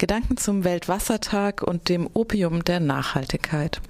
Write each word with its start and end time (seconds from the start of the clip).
Gedanken 0.00 0.38
zum 0.38 0.64
Weltwassertag 0.64 1.62
und 1.62 1.90
dem 1.90 2.08
Opium 2.14 2.64
der 2.64 2.80
Nachhaltigkeit. 2.80 3.82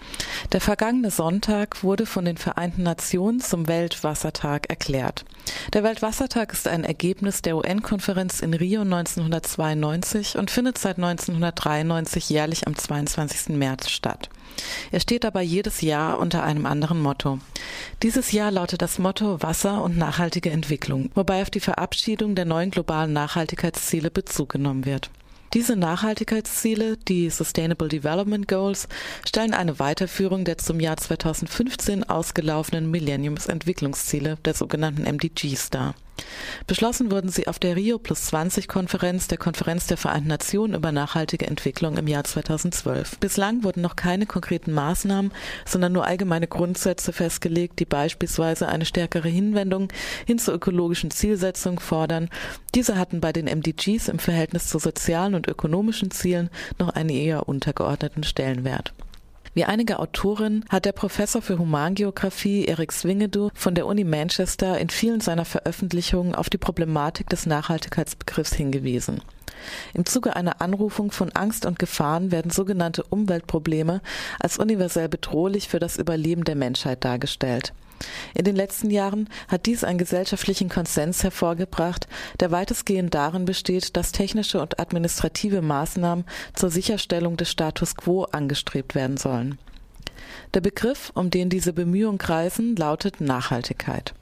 Der 0.51 0.61
vergangene 0.61 1.13
Sonntag 1.13 1.85
wurde 1.85 2.05
von 2.05 2.25
den 2.25 2.37
Vereinten 2.37 2.83
Nationen 2.83 3.39
zum 3.39 3.69
Weltwassertag 3.69 4.69
erklärt. 4.69 5.25
Der 5.73 5.85
Weltwassertag 5.85 6.53
ist 6.53 6.67
ein 6.67 6.83
Ergebnis 6.83 7.43
der 7.43 7.57
UN-Konferenz 7.57 8.41
in 8.41 8.55
Rio 8.55 8.81
1992 8.81 10.37
und 10.37 10.51
findet 10.51 10.79
seit 10.79 10.97
1993 10.97 12.29
jährlich 12.29 12.67
am 12.67 12.75
22. 12.75 13.57
März 13.57 13.89
statt. 13.89 14.31
Er 14.91 14.99
steht 14.99 15.25
aber 15.25 15.43
jedes 15.43 15.81
Jahr 15.81 16.19
unter 16.19 16.43
einem 16.43 16.67
anderen 16.67 17.01
Motto. 17.01 17.39
Dieses 18.03 18.33
Jahr 18.33 18.51
lautet 18.51 18.83
das 18.83 18.99
Motto 18.99 19.41
Wasser 19.45 19.81
und 19.85 19.97
nachhaltige 19.97 20.51
Entwicklung, 20.51 21.13
wobei 21.15 21.41
auf 21.43 21.51
die 21.51 21.61
Verabschiedung 21.61 22.35
der 22.35 22.47
neuen 22.47 22.73
globalen 22.73 23.13
Nachhaltigkeitsziele 23.13 24.11
Bezug 24.11 24.49
genommen 24.49 24.87
wird. 24.87 25.09
Diese 25.53 25.75
Nachhaltigkeitsziele, 25.75 26.97
die 26.97 27.29
Sustainable 27.29 27.89
Development 27.89 28.47
Goals, 28.47 28.87
stellen 29.27 29.53
eine 29.53 29.81
Weiterführung 29.81 30.45
der 30.45 30.59
zum 30.59 30.79
Jahr 30.79 30.97
2015 30.97 32.05
ausgelaufenen 32.05 32.89
Millenniumsentwicklungsziele, 32.89 34.39
der 34.45 34.55
sogenannten 34.55 35.03
MDGs, 35.03 35.71
dar 35.71 35.97
Beschlossen 36.67 37.11
wurden 37.11 37.31
sie 37.31 37.49
auf 37.49 37.59
der 37.59 37.77
Rio 37.77 37.99
Plus 37.99 38.27
20 38.27 38.69
Konferenz 38.69 39.29
der 39.29 39.39
Konferenz 39.39 39.87
der 39.87 39.97
Vereinten 39.97 40.29
Nationen 40.29 40.75
über 40.75 40.93
nachhaltige 40.93 41.47
Entwicklung 41.47 41.97
im 41.97 42.07
Jahr 42.07 42.25
2012. 42.25 43.19
Bislang 43.19 43.65
wurden 43.65 43.81
noch 43.83 43.97
keine 43.97 44.27
konkreten 44.27 44.73
Maßnahmen, 44.73 45.33
sondern 45.67 45.93
nur 45.93 46.07
allgemeine 46.07 46.47
Grundsätze 46.47 47.13
festgelegt, 47.13 47.79
die 47.79 47.85
beispielsweise 47.85 48.69
eine 48.69 48.85
stärkere 48.85 49.29
Hinwendung 49.29 49.89
hin 50.27 50.39
zur 50.39 50.55
ökologischen 50.55 51.11
Zielsetzung 51.11 51.81
fordern. 51.81 52.29
Diese 52.75 52.97
hatten 52.97 53.21
bei 53.21 53.33
den 53.33 53.47
MDGs 53.47 54.09
im 54.09 54.19
Verhältnis 54.19 54.69
zu 54.69 54.79
sozialen 54.79 55.35
und 55.35 55.49
ökonomischen 55.49 56.11
Zielen 56.11 56.51
noch 56.79 56.91
einen 56.91 57.11
eher 57.11 57.49
untergeordneten 57.49 58.23
Stellenwert. 58.23 58.93
Wie 59.53 59.65
einige 59.65 59.99
Autoren 59.99 60.65
hat 60.69 60.85
der 60.85 60.93
Professor 60.93 61.43
für 61.43 61.59
Humangeographie 61.59 62.67
Eric 62.67 62.93
Swingedu 62.93 63.51
von 63.53 63.75
der 63.75 63.87
Uni 63.87 64.05
Manchester 64.05 64.79
in 64.79 64.91
vielen 64.91 65.21
seiner 65.21 65.45
Veröffentlichungen 65.45 66.37
auf 66.37 66.51
die 66.51 66.59
Problematik 66.59 67.29
des 67.29 67.47
Nachhaltigkeitsbegriffs 67.47 68.55
hingewiesen. 68.55 69.23
Im 69.93 70.07
Zuge 70.07 70.37
einer 70.37 70.61
Anrufung 70.61 71.11
von 71.11 71.33
Angst 71.33 71.67
und 71.67 71.81
Gefahren 71.81 72.31
werden 72.31 72.53
sogenannte 72.53 73.03
Umweltprobleme 73.03 74.03
als 74.39 74.57
universell 74.57 75.09
bedrohlich 75.09 75.69
für 75.69 75.81
das 75.81 75.97
Überleben 75.97 76.45
der 76.45 76.55
Menschheit 76.55 77.05
dargestellt. 77.05 77.73
In 78.35 78.45
den 78.45 78.57
letzten 78.57 78.91
Jahren 78.91 79.29
hat 79.49 79.67
dies 79.67 79.85
einen 79.85 79.99
gesellschaftlichen 79.99 80.69
Konsens 80.69 81.23
hervorgebracht, 81.23 82.09
der 82.39 82.51
weitestgehend 82.51 83.15
darin 83.15 83.45
besteht, 83.45 83.97
dass 83.97 84.13
technische 84.13 84.61
und 84.61 84.81
administrative 84.81 85.63
Maßnahmen 85.63 86.25
zur 86.55 86.71
Sicherstellung 86.71 87.37
des 87.37 87.51
Status 87.51 87.97
quo 87.97 88.25
angestrebt 88.25 88.95
werden 88.95 89.17
sollen. 89.17 89.59
Der 90.55 90.61
Begriff, 90.61 91.13
um 91.15 91.31
den 91.31 91.49
diese 91.49 91.73
Bemühungen 91.73 92.19
kreisen, 92.19 92.77
lautet 92.77 93.21
Nachhaltigkeit. 93.21 94.15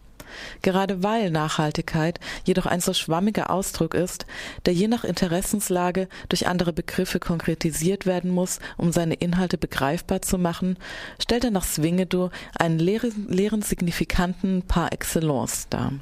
Gerade 0.63 1.03
weil 1.03 1.31
Nachhaltigkeit 1.31 2.21
jedoch 2.45 2.67
ein 2.67 2.81
so 2.81 2.93
schwammiger 2.93 3.51
Ausdruck 3.51 3.95
ist, 3.95 4.27
der 4.67 4.75
je 4.75 4.89
nach 4.89 5.05
Interessenslage 5.05 6.09
durch 6.29 6.47
andere 6.47 6.73
Begriffe 6.73 7.21
konkretisiert 7.21 8.07
werden 8.07 8.31
muss, 8.31 8.59
um 8.77 8.93
seine 8.93 9.15
Inhalte 9.15 9.59
begreifbar 9.59 10.23
zu 10.23 10.39
machen, 10.39 10.77
stellt 11.19 11.45
er 11.45 11.51
nach 11.51 11.65
Swingedo 11.65 12.31
einen 12.59 12.79
leeren, 12.79 13.27
leeren 13.29 13.63
Signifikanten 13.63 14.63
par 14.63 14.93
excellence 14.93 15.69
dar. 15.69 15.93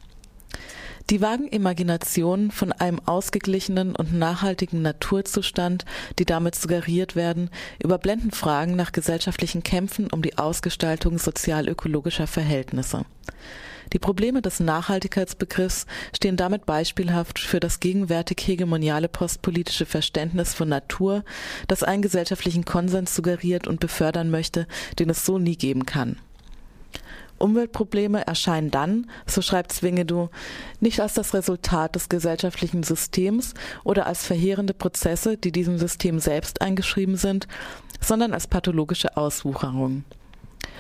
Die 1.09 1.21
vagen 1.21 1.47
Imaginationen 1.47 2.51
von 2.51 2.73
einem 2.73 3.01
ausgeglichenen 3.07 3.95
und 3.95 4.13
nachhaltigen 4.13 4.83
Naturzustand, 4.83 5.85
die 6.19 6.25
damit 6.25 6.57
suggeriert 6.57 7.15
werden, 7.15 7.49
überblenden 7.81 8.33
Fragen 8.33 8.75
nach 8.75 8.91
gesellschaftlichen 8.91 9.63
Kämpfen 9.63 10.11
um 10.11 10.21
die 10.21 10.37
Ausgestaltung 10.37 11.19
sozial-ökologischer 11.19 12.27
Verhältnisse. 12.27 13.05
Die 13.93 14.01
Probleme 14.01 14.43
des 14.43 14.59
Nachhaltigkeitsbegriffs 14.59 15.87
stehen 16.13 16.37
damit 16.37 16.67
beispielhaft 16.67 17.39
für 17.39 17.61
das 17.61 17.79
gegenwärtig 17.79 18.39
hegemoniale 18.45 19.07
postpolitische 19.07 19.87
Verständnis 19.87 20.55
von 20.55 20.69
Natur, 20.69 21.23
das 21.69 21.85
einen 21.85 22.03
gesellschaftlichen 22.03 22.65
Konsens 22.65 23.15
suggeriert 23.15 23.69
und 23.69 23.79
befördern 23.79 24.29
möchte, 24.29 24.67
den 24.99 25.11
es 25.11 25.25
so 25.25 25.39
nie 25.39 25.57
geben 25.57 25.87
kann 25.87 26.17
Umweltprobleme 27.39 28.27
erscheinen 28.27 28.71
dann, 28.71 29.11
so 29.27 29.43
schreibt 29.43 29.73
Zwingedu, 29.73 30.29
nicht 30.81 31.01
als 31.01 31.15
das 31.15 31.35
Resultat 31.35 31.95
des 31.95 32.09
gesellschaftlichen 32.09 32.83
Systems 32.83 33.55
oder 33.85 34.07
als 34.07 34.25
verheerende 34.25 34.75
Prozesse, 34.75 35.37
die 35.37 35.53
diesem 35.53 35.79
System 35.79 36.19
selbst 36.19 36.61
eingeschrieben 36.61 37.17
sind, 37.17 37.49
sondern 38.01 38.33
als 38.33 38.47
pathologische 38.47 39.17
Auswucherung 39.17 40.05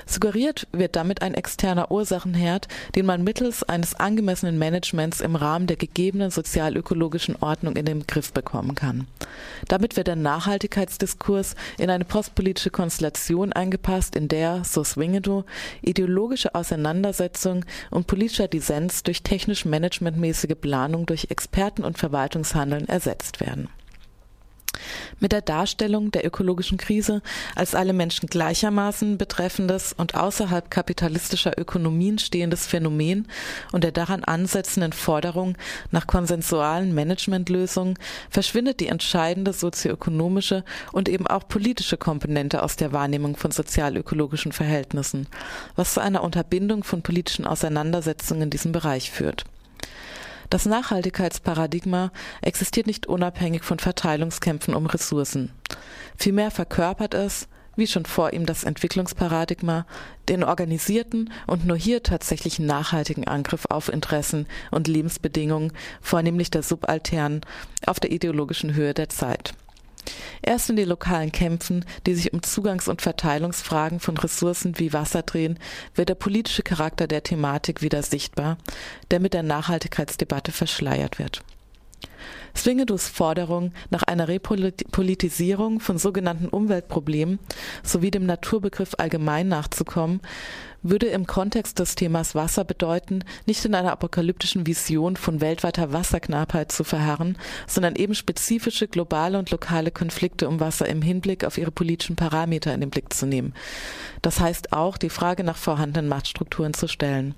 Suggeriert 0.06 0.68
wird 0.72 0.94
damit 0.94 1.22
ein 1.22 1.34
externer 1.34 1.90
Ursachenherd, 1.90 2.68
den 2.94 3.06
man 3.06 3.24
mittels 3.24 3.64
eines 3.64 3.94
angemessenen 3.94 4.58
Managements 4.58 5.20
im 5.20 5.34
Rahmen 5.34 5.66
der 5.66 5.76
gegebenen 5.76 6.30
sozial-ökologischen 6.30 7.36
Ordnung 7.36 7.76
in 7.76 7.86
den 7.86 8.06
Griff 8.06 8.32
bekommen 8.32 8.74
kann. 8.74 9.08
Damit 9.66 9.96
wird 9.96 10.06
der 10.06 10.16
Nachhaltigkeitsdiskurs 10.16 11.56
in 11.78 11.90
eine 11.90 12.04
postpolitische 12.04 12.70
Konstellation 12.70 13.52
eingepasst, 13.52 14.14
in 14.14 14.28
der, 14.28 14.62
so 14.64 14.84
Swingedo, 14.84 15.44
ideologische 15.82 16.54
Auseinandersetzung 16.54 17.64
und 17.90 18.06
politischer 18.06 18.48
Dissens 18.48 19.02
durch 19.02 19.22
technisch-managementmäßige 19.22 20.54
Planung 20.60 21.06
durch 21.06 21.26
Experten 21.30 21.84
und 21.84 21.98
Verwaltungshandeln 21.98 22.88
ersetzt 22.88 23.40
werden 23.40 23.68
mit 25.20 25.32
der 25.32 25.42
Darstellung 25.42 26.10
der 26.10 26.26
ökologischen 26.26 26.78
Krise 26.78 27.22
als 27.54 27.74
alle 27.74 27.92
Menschen 27.92 28.28
gleichermaßen 28.28 29.18
betreffendes 29.18 29.92
und 29.92 30.14
außerhalb 30.14 30.70
kapitalistischer 30.70 31.58
Ökonomien 31.58 32.18
stehendes 32.18 32.66
Phänomen 32.66 33.26
und 33.72 33.84
der 33.84 33.92
daran 33.92 34.24
ansetzenden 34.24 34.92
Forderung 34.92 35.56
nach 35.90 36.06
konsensualen 36.06 36.94
Managementlösungen 36.94 37.98
verschwindet 38.30 38.80
die 38.80 38.88
entscheidende 38.88 39.52
sozioökonomische 39.52 40.64
und 40.92 41.08
eben 41.08 41.26
auch 41.26 41.48
politische 41.48 41.96
Komponente 41.96 42.62
aus 42.62 42.76
der 42.76 42.92
Wahrnehmung 42.92 43.36
von 43.36 43.50
sozial-ökologischen 43.50 44.52
Verhältnissen, 44.52 45.26
was 45.74 45.94
zu 45.94 46.00
einer 46.00 46.22
Unterbindung 46.22 46.84
von 46.84 47.02
politischen 47.02 47.46
Auseinandersetzungen 47.46 48.42
in 48.42 48.50
diesem 48.50 48.72
Bereich 48.72 49.10
führt 49.10 49.44
das 50.50 50.66
Nachhaltigkeitsparadigma 50.66 52.10
existiert 52.42 52.86
nicht 52.86 53.06
unabhängig 53.06 53.64
von 53.64 53.78
Verteilungskämpfen 53.78 54.74
um 54.74 54.86
Ressourcen. 54.86 55.52
Vielmehr 56.16 56.50
verkörpert 56.50 57.14
es, 57.14 57.48
wie 57.76 57.86
schon 57.86 58.06
vor 58.06 58.32
ihm 58.32 58.46
das 58.46 58.64
Entwicklungsparadigma, 58.64 59.86
den 60.28 60.44
organisierten 60.44 61.30
und 61.46 61.66
nur 61.66 61.76
hier 61.76 62.02
tatsächlich 62.02 62.58
nachhaltigen 62.58 63.26
Angriff 63.26 63.66
auf 63.68 63.92
Interessen 63.92 64.46
und 64.70 64.88
Lebensbedingungen, 64.88 65.72
vornehmlich 66.00 66.50
der 66.50 66.62
Subalternen, 66.62 67.42
auf 67.86 68.00
der 68.00 68.12
ideologischen 68.12 68.74
Höhe 68.74 68.94
der 68.94 69.08
Zeit 69.08 69.54
Erst 70.42 70.70
in 70.70 70.76
den 70.76 70.88
lokalen 70.88 71.32
Kämpfen, 71.32 71.84
die 72.06 72.14
sich 72.14 72.32
um 72.32 72.42
Zugangs- 72.42 72.88
und 72.88 73.02
Verteilungsfragen 73.02 74.00
von 74.00 74.16
Ressourcen 74.16 74.78
wie 74.78 74.92
Wasser 74.92 75.22
drehen, 75.22 75.58
wird 75.94 76.08
der 76.08 76.14
politische 76.14 76.62
Charakter 76.62 77.06
der 77.06 77.22
Thematik 77.22 77.82
wieder 77.82 78.02
sichtbar, 78.02 78.58
der 79.10 79.20
mit 79.20 79.34
der 79.34 79.42
Nachhaltigkeitsdebatte 79.42 80.52
verschleiert 80.52 81.18
wird 81.18 81.42
Swingedus 82.56 83.08
Forderung 83.08 83.72
nach 83.90 84.02
einer 84.02 84.28
Repolitisierung 84.28 85.80
von 85.80 85.98
sogenannten 85.98 86.48
Umweltproblemen 86.48 87.38
sowie 87.82 88.10
dem 88.10 88.26
Naturbegriff 88.26 88.94
allgemein 88.98 89.48
nachzukommen, 89.48 90.20
würde 90.82 91.06
im 91.06 91.26
Kontext 91.26 91.78
des 91.78 91.94
Themas 91.94 92.34
Wasser 92.34 92.64
bedeuten, 92.64 93.24
nicht 93.46 93.64
in 93.64 93.74
einer 93.74 93.92
apokalyptischen 93.92 94.66
Vision 94.66 95.16
von 95.16 95.40
weltweiter 95.40 95.92
Wasserknappheit 95.92 96.70
zu 96.70 96.84
verharren, 96.84 97.36
sondern 97.66 97.96
eben 97.96 98.14
spezifische 98.14 98.88
globale 98.88 99.38
und 99.38 99.50
lokale 99.50 99.90
Konflikte 99.90 100.48
um 100.48 100.60
Wasser 100.60 100.86
im 100.86 101.02
Hinblick 101.02 101.44
auf 101.44 101.58
ihre 101.58 101.70
politischen 101.72 102.16
Parameter 102.16 102.72
in 102.72 102.80
den 102.80 102.90
Blick 102.90 103.12
zu 103.12 103.26
nehmen. 103.26 103.54
Das 104.22 104.40
heißt 104.40 104.72
auch, 104.72 104.96
die 104.96 105.10
Frage 105.10 105.44
nach 105.44 105.56
vorhandenen 105.56 106.08
Machtstrukturen 106.08 106.74
zu 106.74 106.88
stellen. 106.88 107.34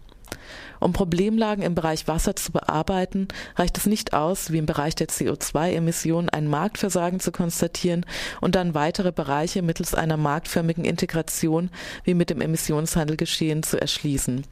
Um 0.80 0.92
Problemlagen 0.92 1.62
im 1.62 1.74
Bereich 1.74 2.06
Wasser 2.06 2.36
zu 2.36 2.52
bearbeiten, 2.52 3.28
reicht 3.56 3.76
es 3.78 3.86
nicht 3.86 4.12
aus, 4.12 4.52
wie 4.52 4.58
im 4.58 4.66
Bereich 4.66 4.94
der 4.94 5.08
CO2-Emissionen 5.08 6.28
ein 6.28 6.48
Marktversagen 6.48 7.20
zu 7.20 7.32
konstatieren 7.32 8.06
und 8.40 8.54
dann 8.54 8.74
weitere 8.74 9.12
Bereiche 9.12 9.62
mittels 9.62 9.94
einer 9.94 10.16
marktförmigen 10.16 10.84
Integration, 10.84 11.70
wie 12.04 12.14
mit 12.14 12.30
dem 12.30 12.40
Emissionshandel 12.40 13.16
geschehen, 13.16 13.62
zu 13.62 13.80
erschließen. 13.80 14.44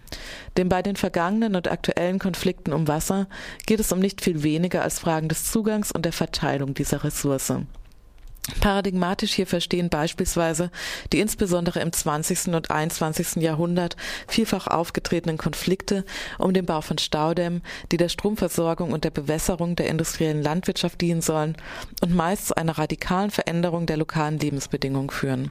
Denn 0.56 0.68
bei 0.68 0.82
den 0.82 0.96
vergangenen 0.96 1.54
und 1.54 1.70
aktuellen 1.70 2.18
Konflikten 2.18 2.72
um 2.72 2.88
Wasser 2.88 3.28
geht 3.66 3.80
es 3.80 3.92
um 3.92 4.00
nicht 4.00 4.20
viel 4.20 4.42
weniger 4.42 4.82
als 4.82 4.98
Fragen 4.98 5.28
des 5.28 5.50
Zugangs 5.50 5.92
und 5.92 6.04
der 6.04 6.12
Verteilung 6.12 6.74
dieser 6.74 7.04
Ressource. 7.04 7.52
Paradigmatisch 8.60 9.32
hierfür 9.32 9.60
stehen 9.60 9.88
beispielsweise 9.88 10.70
die 11.12 11.18
insbesondere 11.18 11.80
im 11.80 11.92
20. 11.92 12.54
und 12.54 12.70
21. 12.70 13.42
Jahrhundert 13.42 13.96
vielfach 14.28 14.68
aufgetretenen 14.68 15.36
Konflikte 15.36 16.04
um 16.38 16.54
den 16.54 16.64
Bau 16.64 16.80
von 16.80 16.98
Staudämmen, 16.98 17.62
die 17.90 17.96
der 17.96 18.08
Stromversorgung 18.08 18.92
und 18.92 19.02
der 19.02 19.10
Bewässerung 19.10 19.74
der 19.74 19.88
industriellen 19.88 20.42
Landwirtschaft 20.42 21.00
dienen 21.00 21.22
sollen 21.22 21.56
und 22.02 22.14
meist 22.14 22.46
zu 22.46 22.56
einer 22.56 22.78
radikalen 22.78 23.30
Veränderung 23.30 23.86
der 23.86 23.96
lokalen 23.96 24.38
Lebensbedingungen 24.38 25.10
führen. 25.10 25.50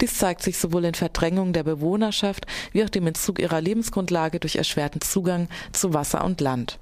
Dies 0.00 0.16
zeigt 0.16 0.42
sich 0.42 0.58
sowohl 0.58 0.86
in 0.86 0.94
Verdrängung 0.94 1.52
der 1.52 1.64
Bewohnerschaft 1.64 2.46
wie 2.72 2.82
auch 2.82 2.90
dem 2.90 3.06
Entzug 3.06 3.38
ihrer 3.38 3.60
Lebensgrundlage 3.60 4.40
durch 4.40 4.56
erschwerten 4.56 5.02
Zugang 5.02 5.48
zu 5.72 5.92
Wasser 5.92 6.24
und 6.24 6.40
Land. 6.40 6.78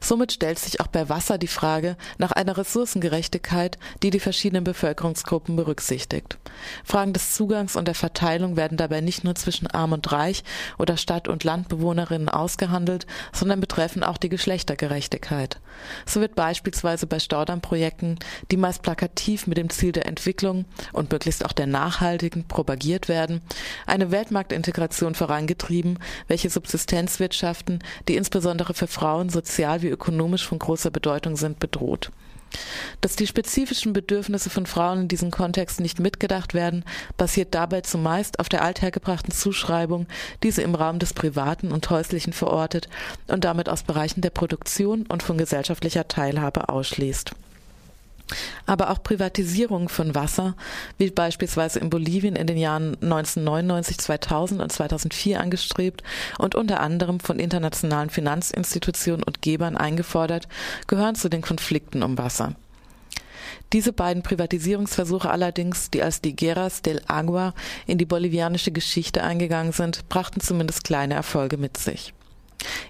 Somit 0.00 0.32
stellt 0.32 0.58
sich 0.58 0.80
auch 0.80 0.86
bei 0.86 1.08
Wasser 1.08 1.38
die 1.38 1.46
Frage 1.46 1.96
nach 2.18 2.32
einer 2.32 2.56
Ressourcengerechtigkeit, 2.56 3.78
die 4.02 4.10
die 4.10 4.20
verschiedenen 4.20 4.64
Bevölkerungsgruppen 4.64 5.56
berücksichtigt. 5.56 6.38
Fragen 6.84 7.12
des 7.12 7.34
Zugangs 7.34 7.76
und 7.76 7.86
der 7.86 7.94
Verteilung 7.94 8.56
werden 8.56 8.76
dabei 8.76 9.00
nicht 9.00 9.24
nur 9.24 9.34
zwischen 9.34 9.66
Arm 9.66 9.92
und 9.92 10.10
Reich 10.12 10.44
oder 10.78 10.96
Stadt- 10.96 11.28
und 11.28 11.44
Landbewohnerinnen 11.44 12.28
ausgehandelt, 12.28 13.06
sondern 13.32 13.60
betreffen 13.60 14.02
auch 14.02 14.18
die 14.18 14.28
Geschlechtergerechtigkeit. 14.28 15.60
So 16.06 16.20
wird 16.20 16.34
beispielsweise 16.34 17.06
bei 17.06 17.18
Staudammprojekten, 17.18 18.18
die 18.50 18.56
meist 18.56 18.82
plakativ 18.82 19.46
mit 19.46 19.58
dem 19.58 19.70
Ziel 19.70 19.92
der 19.92 20.06
Entwicklung 20.06 20.64
und 20.92 21.12
möglichst 21.12 21.44
auch 21.44 21.52
der 21.52 21.66
nachhaltigen 21.66 22.46
propagiert 22.46 23.08
werden, 23.08 23.40
eine 23.86 24.10
Weltmarktintegration 24.10 25.14
vorangetrieben, 25.14 25.98
welche 26.28 26.50
Subsistenzwirtschaften, 26.50 27.82
die 28.08 28.16
insbesondere 28.16 28.74
für 28.74 28.86
Frauen 28.86 29.28
sozial 29.54 29.82
wie 29.82 29.88
ökonomisch 29.88 30.46
von 30.48 30.58
großer 30.58 30.90
Bedeutung 30.90 31.36
sind, 31.36 31.60
bedroht. 31.60 32.10
Dass 33.00 33.14
die 33.14 33.26
spezifischen 33.26 33.92
Bedürfnisse 33.92 34.50
von 34.50 34.66
Frauen 34.66 35.02
in 35.02 35.08
diesem 35.08 35.30
Kontext 35.30 35.80
nicht 35.80 36.00
mitgedacht 36.00 36.54
werden, 36.54 36.84
basiert 37.16 37.54
dabei 37.54 37.80
zumeist 37.82 38.40
auf 38.40 38.48
der 38.48 38.62
althergebrachten 38.62 39.32
Zuschreibung, 39.32 40.06
diese 40.42 40.62
im 40.62 40.74
Raum 40.74 40.98
des 40.98 41.14
Privaten 41.14 41.70
und 41.70 41.88
Häuslichen 41.90 42.32
verortet 42.32 42.88
und 43.28 43.44
damit 43.44 43.68
aus 43.68 43.84
Bereichen 43.84 44.22
der 44.22 44.30
Produktion 44.30 45.06
und 45.06 45.22
von 45.22 45.38
gesellschaftlicher 45.38 46.08
Teilhabe 46.08 46.68
ausschließt 46.68 47.32
aber 48.66 48.90
auch 48.90 49.02
Privatisierung 49.02 49.88
von 49.88 50.14
Wasser, 50.14 50.54
wie 50.98 51.10
beispielsweise 51.10 51.78
in 51.78 51.90
Bolivien 51.90 52.36
in 52.36 52.46
den 52.46 52.56
Jahren 52.56 52.94
1999, 52.94 53.98
2000 53.98 54.62
und 54.62 54.72
2004 54.72 55.40
angestrebt 55.40 56.02
und 56.38 56.54
unter 56.54 56.80
anderem 56.80 57.20
von 57.20 57.38
internationalen 57.38 58.10
Finanzinstitutionen 58.10 59.22
und 59.22 59.42
Gebern 59.42 59.76
eingefordert, 59.76 60.48
gehören 60.86 61.14
zu 61.14 61.28
den 61.28 61.42
Konflikten 61.42 62.02
um 62.02 62.18
Wasser. 62.18 62.54
Diese 63.72 63.92
beiden 63.92 64.22
Privatisierungsversuche 64.22 65.30
allerdings, 65.30 65.90
die 65.90 66.02
als 66.02 66.20
die 66.20 66.36
Guerras 66.36 66.82
del 66.82 67.02
Agua 67.08 67.54
in 67.86 67.98
die 67.98 68.04
bolivianische 68.04 68.70
Geschichte 68.70 69.22
eingegangen 69.22 69.72
sind, 69.72 70.08
brachten 70.08 70.40
zumindest 70.40 70.84
kleine 70.84 71.14
Erfolge 71.14 71.56
mit 71.56 71.76
sich. 71.76 72.14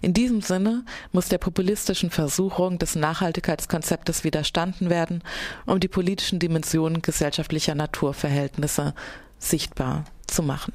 In 0.03 0.13
diesem 0.13 0.41
Sinne 0.41 0.85
muss 1.13 1.29
der 1.29 1.39
populistischen 1.39 2.11
Versuchung 2.11 2.79
des 2.79 2.95
Nachhaltigkeitskonzeptes 2.95 4.25
widerstanden 4.25 4.91
werden, 4.91 5.23
um 5.67 5.81
die 5.81 5.89
politischen 5.89 6.39
Dimensionen 6.39 7.03
gesellschaftlicher 7.03 7.75
Naturverhältnisse 7.75 8.95
sichtbar 9.39 10.05
zu 10.27 10.43
machen 10.43 10.73